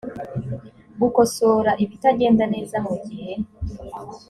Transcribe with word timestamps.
gukosora 1.01 1.71
ibitagenda 1.83 2.43
neza 2.53 2.75
mu 2.85 2.93
gihe 3.05 3.31